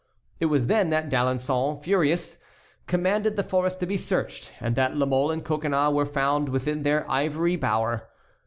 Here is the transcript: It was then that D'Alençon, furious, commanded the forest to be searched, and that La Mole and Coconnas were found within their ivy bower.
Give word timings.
It 0.39 0.47
was 0.47 0.65
then 0.65 0.89
that 0.89 1.09
D'Alençon, 1.09 1.83
furious, 1.83 2.39
commanded 2.87 3.35
the 3.35 3.43
forest 3.43 3.79
to 3.81 3.85
be 3.85 3.97
searched, 3.99 4.51
and 4.59 4.75
that 4.75 4.97
La 4.97 5.05
Mole 5.05 5.29
and 5.29 5.45
Coconnas 5.45 5.93
were 5.93 6.07
found 6.07 6.49
within 6.49 6.81
their 6.81 7.07
ivy 7.07 7.55
bower. 7.55 8.09